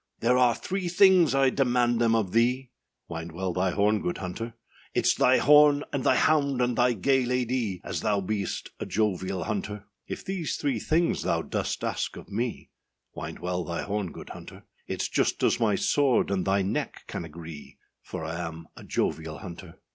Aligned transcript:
âThere 0.19 0.39
are 0.39 0.55
three 0.55 0.87
things, 0.87 1.35
I 1.35 1.51
demand 1.51 2.01
them 2.01 2.15
of 2.15 2.31
thee,â 2.31 2.69
Wind 3.07 3.31
well 3.33 3.53
thy 3.53 3.69
horn, 3.69 4.01
good 4.01 4.17
hunter; 4.17 4.55
âItâs 4.95 5.15
thy 5.17 5.37
horn, 5.37 5.83
and 5.93 6.03
thy 6.03 6.15
hound, 6.15 6.59
and 6.59 6.75
thy 6.75 6.93
gay 6.93 7.23
lady, 7.23 7.81
As 7.83 8.01
thou 8.01 8.19
beest 8.19 8.71
a 8.79 8.87
jovial 8.87 9.43
hunter.â 9.43 9.83
âIf 10.11 10.25
these 10.25 10.57
three 10.57 10.79
things 10.79 11.21
thou 11.21 11.43
dost 11.43 11.83
ask 11.83 12.17
of 12.17 12.31
me,â 12.31 12.69
Wind 13.13 13.37
well 13.37 13.63
thy 13.63 13.83
horn, 13.83 14.11
good 14.11 14.29
hunter; 14.29 14.63
âItâs 14.89 15.11
just 15.11 15.43
as 15.43 15.59
my 15.59 15.75
sword 15.75 16.31
and 16.31 16.45
thy 16.45 16.63
neck 16.63 17.03
can 17.05 17.23
agree, 17.23 17.77
For 18.01 18.25
I 18.25 18.39
am 18.47 18.69
a 18.75 18.83
jovial 18.83 19.37
hunter. 19.37 19.77